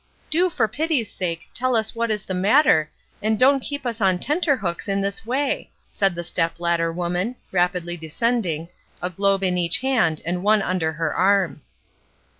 [0.35, 2.89] "Do for pity's sake tell us what is the matter,
[3.21, 5.25] A WOMAN OF HER WORD 353 and don't keep us on tenter hooks in this
[5.27, 8.69] way!" said the step ladder woman, rapidly descending,
[8.99, 11.61] a globe in each hand and one under her arm.